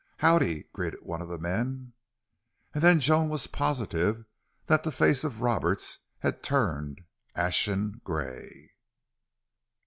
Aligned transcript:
"Howdy," 0.17 0.63
greeted 0.73 1.03
one 1.03 1.21
of 1.21 1.27
the 1.27 1.37
men. 1.37 1.93
And 2.73 2.81
then 2.83 2.99
Joan 2.99 3.29
was 3.29 3.45
positive 3.45 4.25
that 4.65 4.81
the 4.81 4.91
face 4.91 5.23
of 5.23 5.43
Roberts 5.43 5.99
had 6.21 6.41
turned 6.41 7.01
ashen 7.35 8.01
gray. 8.03 8.71